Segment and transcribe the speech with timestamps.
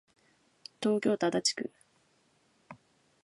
[0.81, 1.71] 東京都足立区